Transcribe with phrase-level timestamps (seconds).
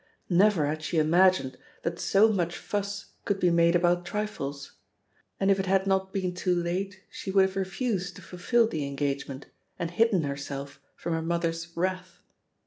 [0.31, 4.71] Never had she imagined that so much fuss could be made about trifles;
[5.39, 8.83] and if it had not been too late she would have refused to fulfil the
[8.87, 9.45] engagement
[9.77, 12.23] and hidden herself from her mother's wrath.